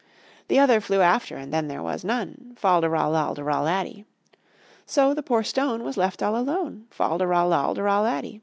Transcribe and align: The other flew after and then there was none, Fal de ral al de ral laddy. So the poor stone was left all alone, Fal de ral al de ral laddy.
The 0.47 0.57
other 0.57 0.81
flew 0.81 1.01
after 1.01 1.37
and 1.37 1.53
then 1.53 1.67
there 1.67 1.83
was 1.83 2.03
none, 2.03 2.55
Fal 2.55 2.81
de 2.81 2.89
ral 2.89 3.15
al 3.15 3.35
de 3.35 3.43
ral 3.43 3.65
laddy. 3.65 4.03
So 4.87 5.13
the 5.13 5.21
poor 5.21 5.43
stone 5.43 5.83
was 5.83 5.95
left 5.95 6.23
all 6.23 6.35
alone, 6.35 6.87
Fal 6.89 7.19
de 7.19 7.27
ral 7.27 7.53
al 7.53 7.75
de 7.75 7.83
ral 7.83 8.01
laddy. 8.01 8.39